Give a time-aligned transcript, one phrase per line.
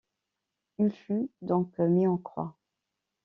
[0.79, 2.57] Il fut donc mis en croix.